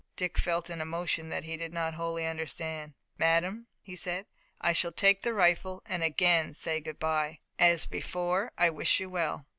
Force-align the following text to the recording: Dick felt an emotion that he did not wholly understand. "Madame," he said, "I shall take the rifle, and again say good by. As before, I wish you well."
Dick 0.15 0.39
felt 0.39 0.71
an 0.71 0.81
emotion 0.81 1.29
that 1.29 1.43
he 1.43 1.55
did 1.55 1.71
not 1.71 1.93
wholly 1.93 2.25
understand. 2.25 2.95
"Madame," 3.19 3.67
he 3.83 3.95
said, 3.95 4.25
"I 4.59 4.73
shall 4.73 4.91
take 4.91 5.21
the 5.21 5.31
rifle, 5.35 5.83
and 5.85 6.01
again 6.03 6.55
say 6.55 6.79
good 6.79 6.97
by. 6.97 7.37
As 7.59 7.85
before, 7.85 8.51
I 8.57 8.71
wish 8.71 8.99
you 8.99 9.11
well." 9.11 9.45